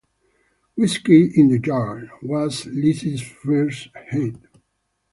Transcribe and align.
"Whiskey 0.75 1.27
in 1.39 1.49
the 1.49 1.59
Jar" 1.59 2.09
was 2.23 2.65
Lizzy's 2.65 3.21
first 3.21 3.89
hit. 4.07 4.33